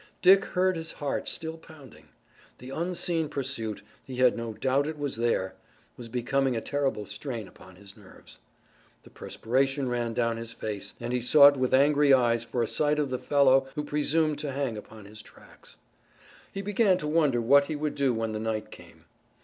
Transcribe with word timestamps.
Dick 0.23 0.43
heard 0.45 0.77
his 0.77 0.93
heart 0.93 1.29
still 1.29 1.59
pounding. 1.59 2.07
The 2.57 2.71
unseen 2.71 3.29
pursuit 3.29 3.83
he 4.03 4.15
had 4.15 4.35
no 4.35 4.53
doubt 4.53 4.87
it 4.87 4.97
was 4.97 5.15
there 5.15 5.53
was 5.95 6.09
becoming 6.09 6.55
a 6.55 6.59
terrible 6.59 7.05
strain 7.05 7.47
upon 7.47 7.75
his 7.75 7.95
nerves. 7.95 8.39
The 9.03 9.11
perspiration 9.11 9.87
ran 9.87 10.15
down 10.15 10.37
his 10.37 10.53
face, 10.53 10.95
and 10.99 11.13
he 11.13 11.21
sought 11.21 11.55
with 11.55 11.71
angry 11.71 12.15
eyes 12.15 12.43
for 12.43 12.63
a 12.63 12.67
sight 12.67 12.97
of 12.97 13.11
the 13.11 13.19
fellow 13.19 13.67
who 13.75 13.83
presumed 13.83 14.39
to 14.39 14.51
hang 14.53 14.75
upon 14.75 15.05
his 15.05 15.21
tracks. 15.21 15.77
He 16.51 16.63
began 16.63 16.97
to 16.97 17.07
wonder 17.07 17.39
what 17.39 17.65
he 17.65 17.75
would 17.75 17.93
do 17.93 18.11
when 18.11 18.31
the 18.31 18.39
night 18.39 18.71
came. 18.71 19.05